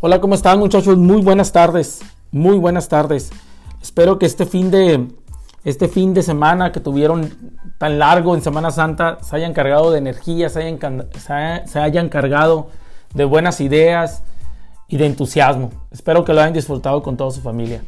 [0.00, 0.96] Hola, ¿cómo están muchachos?
[0.96, 2.02] Muy buenas tardes.
[2.30, 3.32] Muy buenas tardes.
[3.82, 5.08] Espero que este fin de
[5.64, 7.34] este fin de semana que tuvieron
[7.78, 12.68] tan largo en Semana Santa se hayan cargado de energía, se hayan, cargado
[13.12, 14.22] de buenas ideas
[14.86, 15.72] y de entusiasmo.
[15.90, 17.82] Espero que lo hayan disfrutado con toda su familia.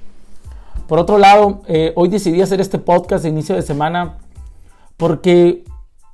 [0.89, 4.17] Por otro lado, eh, hoy decidí hacer este podcast de inicio de semana
[4.97, 5.63] porque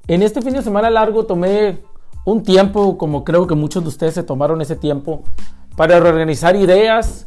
[0.09, 1.79] en este fin de semana largo tomé
[2.27, 5.23] un tiempo, como creo que muchos de ustedes se tomaron ese tiempo,
[5.77, 7.27] para reorganizar ideas,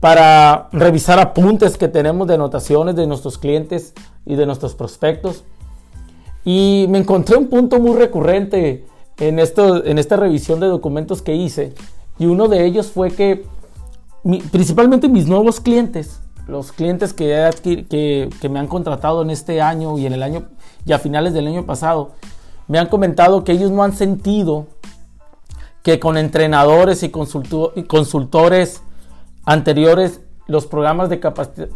[0.00, 5.44] para revisar apuntes que tenemos de anotaciones de nuestros clientes y de nuestros prospectos.
[6.44, 8.86] Y me encontré un punto muy recurrente
[9.18, 11.74] en, esto, en esta revisión de documentos que hice.
[12.18, 13.44] Y uno de ellos fue que
[14.50, 20.06] principalmente mis nuevos clientes, los clientes que, que, me han contratado en este año y
[20.06, 20.48] en el año
[20.84, 22.12] y a finales del año pasado,
[22.68, 24.66] me han comentado que ellos no han sentido
[25.82, 28.82] que con entrenadores y, consultores
[29.44, 31.20] anteriores los programas de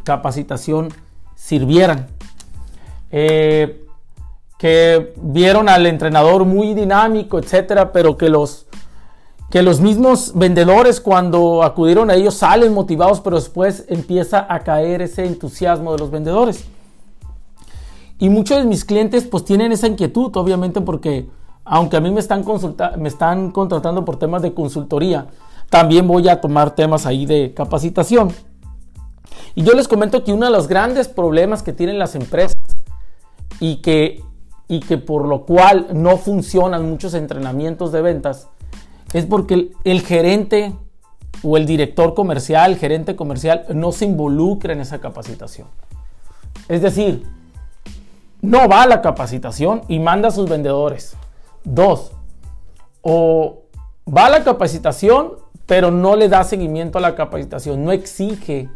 [0.05, 0.89] capacitación
[1.35, 2.07] sirvieran.
[3.11, 3.83] Eh,
[4.59, 8.67] que vieron al entrenador muy dinámico, etcétera, pero que los,
[9.51, 15.03] que los mismos vendedores cuando acudieron a ellos salen motivados, pero después empieza a caer
[15.03, 16.65] ese entusiasmo de los vendedores.
[18.19, 21.29] Y muchos de mis clientes pues tienen esa inquietud, obviamente porque
[21.67, 22.45] aunque a mí me están,
[22.97, 25.27] me están contratando por temas de consultoría,
[25.69, 28.33] también voy a tomar temas ahí de capacitación.
[29.57, 32.57] Y yo les comento que uno de los grandes problemas que tienen las empresas
[33.59, 34.23] y que,
[34.69, 38.49] y que por lo cual no funcionan muchos entrenamientos de ventas
[39.13, 40.73] es porque el, el gerente
[41.43, 45.67] o el director comercial, el gerente comercial, no se involucra en esa capacitación.
[46.69, 47.25] Es decir,
[48.41, 51.17] no va a la capacitación y manda a sus vendedores.
[51.67, 52.13] Dos,
[53.03, 53.65] o
[54.09, 55.33] va a la capacitación,
[55.67, 58.71] pero no le da seguimiento a la capacitación, no exige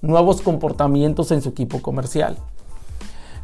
[0.00, 2.36] nuevos comportamientos en su equipo comercial.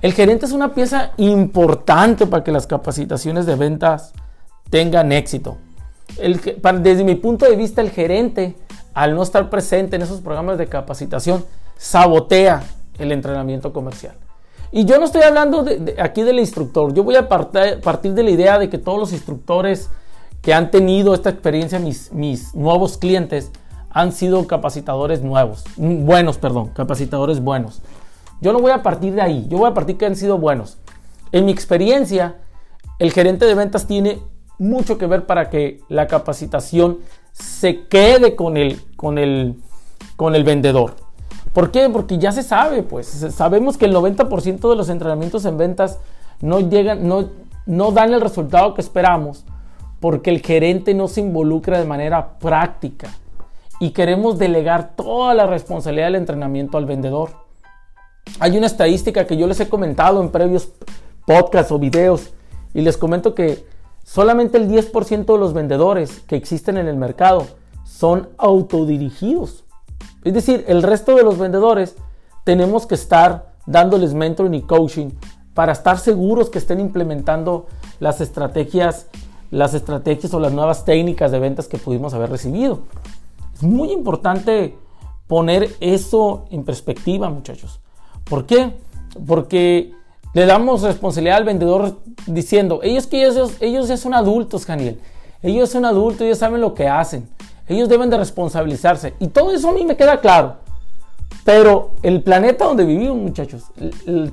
[0.03, 4.12] El gerente es una pieza importante para que las capacitaciones de ventas
[4.71, 5.59] tengan éxito.
[6.16, 8.56] desde mi punto de vista, el gerente,
[8.94, 11.44] al no estar presente en esos programas de capacitación,
[11.76, 12.62] sabotea
[12.99, 14.15] el entrenamiento comercial.
[14.72, 18.31] Y yo no estoy hablando de, aquí del instructor, yo voy a partir de la
[18.31, 19.91] idea de que todos los instructores
[20.41, 23.53] que han tenido esta experiencia, mis, mis nuevos clientes,
[23.91, 27.82] han sido capacitadores nuevos, mm, buenos, perdón, capacitadores buenos.
[28.41, 30.78] Yo no voy a partir de ahí, yo voy a partir que han sido buenos.
[31.31, 32.38] En mi experiencia,
[32.99, 34.21] el gerente de ventas tiene
[34.59, 36.99] mucho que ver para que la capacitación
[37.32, 39.56] se quede con el, con el,
[40.16, 40.97] con el vendedor.
[41.53, 41.88] ¿Por qué?
[41.91, 45.98] Porque ya se sabe, pues sabemos que el 90% de los entrenamientos en ventas
[46.41, 47.28] no llegan, no,
[47.66, 49.44] no dan el resultado que esperamos
[50.00, 53.08] porque el gerente no se involucra de manera práctica
[53.78, 57.31] y queremos delegar toda la responsabilidad del entrenamiento al vendedor.
[58.41, 60.70] Hay una estadística que yo les he comentado en previos
[61.25, 62.32] podcasts o videos
[62.75, 63.64] y les comento que
[64.02, 67.47] solamente el 10% de los vendedores que existen en el mercado
[67.84, 69.62] son autodirigidos.
[70.25, 71.97] Es decir, el resto de los vendedores
[72.44, 75.10] tenemos que estar dándoles mentoring y coaching
[75.55, 77.66] para estar seguros que estén implementando
[78.00, 79.06] las estrategias,
[79.50, 82.81] las estrategias o las nuevas técnicas de ventas que pudimos haber recibido.
[83.55, 84.77] Es muy importante
[85.27, 87.81] poner eso en perspectiva, muchachos.
[88.25, 88.77] ¿Por qué?
[89.27, 89.93] Porque
[90.34, 95.00] le damos responsabilidad al vendedor diciendo, ellos que ellos, ellos ya son adultos, Daniel.
[95.43, 97.28] Ellos son adultos, ellos saben lo que hacen.
[97.69, 99.15] Ellos deben de responsabilizarse.
[99.19, 100.56] Y todo eso a mí me queda claro.
[101.45, 103.65] Pero el planeta donde vivimos, muchachos,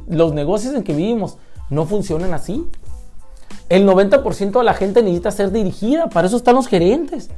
[0.08, 1.38] los negocios en que vivimos,
[1.70, 2.68] no funcionan así.
[3.68, 6.10] El 90% de la gente necesita ser dirigida.
[6.10, 7.30] Para eso están los gerentes.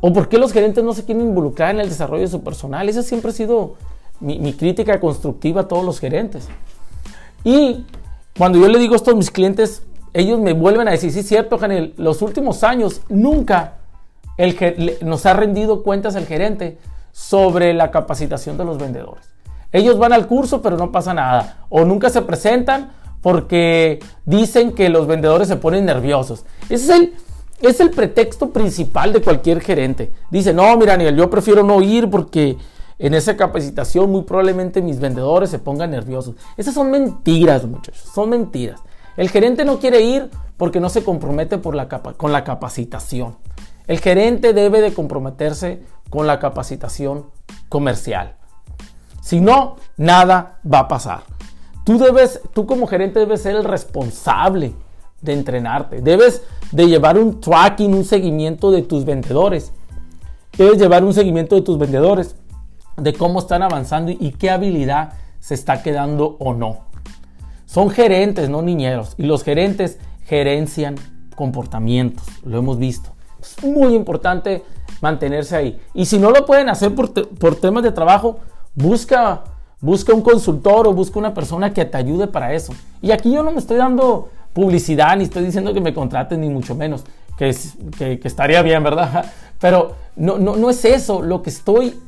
[0.00, 2.88] ¿O por qué los gerentes no se quieren involucrar en el desarrollo de su personal?
[2.88, 3.74] Esa siempre ha sido
[4.20, 6.48] mi, crítica constructiva a todos los gerentes.
[7.44, 7.84] Y
[8.36, 9.82] cuando yo le digo esto a mis clientes,
[10.12, 13.79] ellos me vuelven a decir, sí, cierto, Janel, los últimos años nunca
[14.40, 16.78] el, nos ha rendido cuentas el gerente
[17.12, 19.26] sobre la capacitación de los vendedores.
[19.72, 21.58] Ellos van al curso, pero no pasa nada.
[21.68, 26.44] O nunca se presentan porque dicen que los vendedores se ponen nerviosos.
[26.68, 27.14] Ese es el,
[27.60, 30.12] es el pretexto principal de cualquier gerente.
[30.30, 32.56] Dice, no, mira, Daniel, yo prefiero no ir porque
[32.98, 36.34] en esa capacitación muy probablemente mis vendedores se pongan nerviosos.
[36.56, 38.80] Esas son mentiras, muchachos, son mentiras.
[39.16, 43.36] El gerente no quiere ir porque no se compromete por la con la capacitación.
[43.90, 47.26] El gerente debe de comprometerse con la capacitación
[47.68, 48.36] comercial.
[49.20, 51.22] Si no, nada va a pasar.
[51.82, 54.74] Tú debes, tú como gerente debes ser el responsable
[55.20, 56.02] de entrenarte.
[56.02, 59.72] Debes de llevar un tracking, un seguimiento de tus vendedores.
[60.56, 62.36] debes llevar un seguimiento de tus vendedores,
[62.96, 66.84] de cómo están avanzando y qué habilidad se está quedando o no.
[67.66, 69.16] Son gerentes, no niñeros.
[69.18, 70.94] Y los gerentes gerencian
[71.34, 72.24] comportamientos.
[72.44, 73.16] Lo hemos visto.
[73.40, 74.62] Es muy importante
[75.00, 75.80] mantenerse ahí.
[75.94, 78.38] Y si no lo pueden hacer por, temas de trabajo,
[78.74, 79.44] busca,
[79.80, 82.72] busca un consultor o busca una persona que te ayude para eso.
[83.00, 86.48] Y aquí yo no me estoy dando publicidad ni estoy diciendo que me contraten ni
[86.48, 87.04] mucho menos.
[87.38, 87.56] Que,
[87.96, 89.24] que, estaría bien, ¿verdad?
[89.60, 91.22] Pero no, no, no es eso.
[91.22, 91.98] Lo que estoy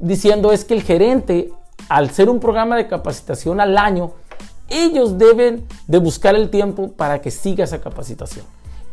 [0.00, 1.52] diciendo es que el gerente,
[1.88, 4.12] al ser un programa de capacitación al año,
[4.68, 8.44] ellos deben de buscar el tiempo para que siga esa capacitación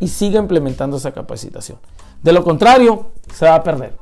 [0.01, 1.77] y siga implementando esa capacitación.
[2.21, 3.95] De lo contrario, se va a perder.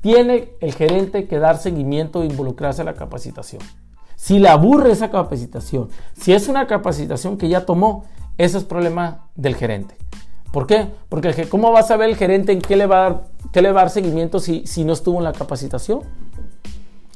[0.00, 3.60] Tiene el gerente que dar seguimiento e involucrarse en la capacitación.
[4.16, 8.04] Si le aburre esa capacitación, si es una capacitación que ya tomó,
[8.38, 9.96] ese es problema del gerente.
[10.52, 10.88] ¿Por qué?
[11.08, 13.22] Porque ¿cómo va a saber el gerente en qué le va a dar,
[13.52, 16.00] qué le va a dar seguimiento si, si no estuvo en la capacitación?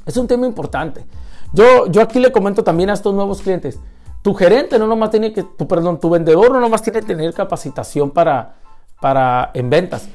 [0.04, 1.06] Es un tema importante.
[1.52, 3.78] Yo, yo aquí le comento también a estos nuevos clientes,
[4.24, 7.34] tu gerente no nomás tiene que, tu, perdón, tu vendedor no nomás tiene que tener
[7.34, 8.54] capacitación para,
[8.98, 10.08] para en ventas.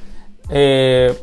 [0.48, 1.16] Eh,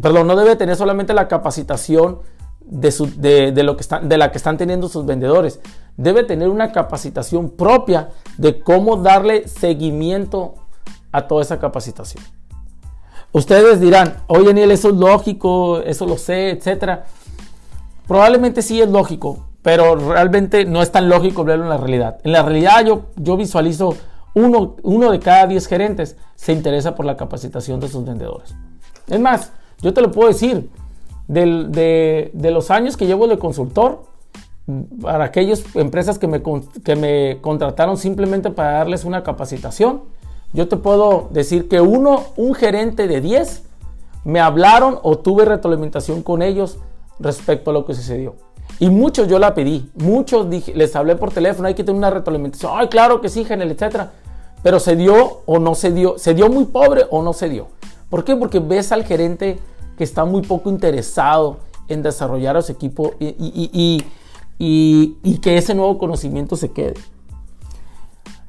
[0.00, 2.20] perdón, no debe tener solamente la capacitación
[2.60, 5.58] de, lo que están, de la que están teniendo sus vendedores.
[5.96, 10.54] Debe tener una capacitación propia de cómo darle seguimiento
[11.10, 12.22] a toda esa capacitación.
[13.32, 17.06] Ustedes dirán, oye Daniel, eso es lógico, eso lo sé, etcétera.
[18.06, 22.18] Probablemente sí es lógico, pero realmente no es tan lógico verlo en la realidad.
[22.22, 23.96] En la realidad yo, yo visualizo
[24.34, 28.54] uno, uno de cada 10 gerentes se interesa por la capacitación de sus vendedores.
[29.06, 30.68] Es más, yo te lo puedo decir,
[31.28, 34.04] de, los años que llevo de consultor,
[35.00, 36.42] para aquellas empresas que me,
[36.84, 40.02] que me contrataron simplemente para darles una capacitación,
[40.52, 43.62] yo te puedo decir que uno, un gerente de 10,
[44.24, 46.76] me hablaron o tuve retroalimentación con ellos
[47.18, 48.34] respecto a lo que sucedió.
[48.78, 52.10] Y muchos yo la pedí, muchos dije, les hablé por teléfono, hay que tener una
[52.10, 52.72] retroalimentación.
[52.74, 54.12] Ay, claro que sí, Genel, etcétera.
[54.62, 57.68] Pero se dio o no se dio, se dio muy pobre o no se dio.
[58.10, 58.34] ¿Por qué?
[58.34, 59.58] Porque ves al gerente
[59.96, 61.58] que está muy poco interesado
[61.88, 64.04] en desarrollar a su equipo y,
[64.58, 66.94] y que ese nuevo conocimiento se quede.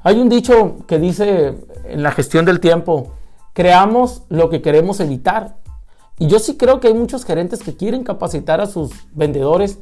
[0.02, 3.12] Hay un dicho que dice en la gestión del tiempo,
[3.52, 5.56] creamos lo que queremos evitar
[6.18, 9.78] y yo sí creo que hay muchos gerentes que quieren capacitar a sus vendedores,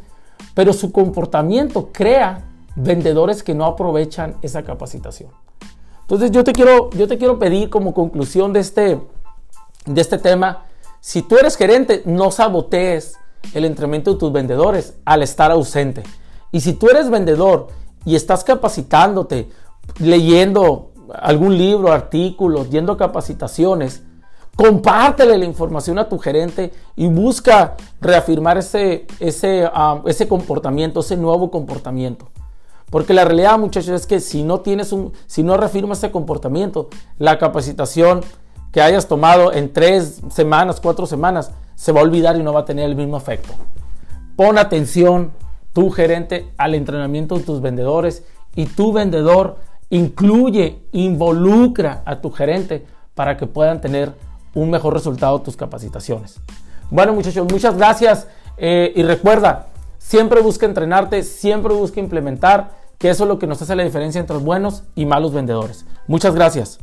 [0.55, 2.45] pero su comportamiento crea
[2.77, 5.31] vendedores que no aprovechan esa capacitación.
[6.03, 9.01] Entonces yo te quiero, yo te quiero pedir como conclusión de este,
[9.87, 10.67] de este tema,
[11.01, 13.17] si tú eres gerente, no sabotees
[13.53, 16.03] el entrenamiento de tus vendedores al estar ausente.
[16.51, 17.69] Y si tú eres vendedor
[18.05, 19.51] y estás capacitándote,
[19.99, 24.03] leyendo algún libro, artículos, yendo capacitaciones,
[24.57, 31.17] Compártele la información a tu gerente y busca reafirmar ese, ese, ah, ese comportamiento, ese
[31.17, 32.29] nuevo comportamiento.
[32.91, 36.89] Porque la realidad, muchachos, es que si no tienes un, si no reafirmas ese comportamiento,
[37.19, 38.21] la capacitación
[38.71, 42.61] que hayas tomado en tres semanas, cuatro semanas, se va a olvidar y no va
[42.61, 43.53] a tener el mismo efecto.
[44.37, 45.33] Pon atención,
[45.73, 48.25] tu gerente, al entrenamiento de tus vendedores
[48.55, 49.57] y tu vendedor
[49.91, 54.15] incluye, involucra a tu gerente para que puedan tener
[54.55, 56.41] un mejor resultado tus capacitaciones.
[56.91, 59.67] Bueno muchachos, muchas gracias eh, y recuerda,
[59.99, 64.21] siempre busca entrenarte, siempre busca implementar, que eso es lo que nos hace la diferencia
[64.21, 65.85] entre los buenos y malos vendedores.
[66.07, 66.79] Muchas gracias.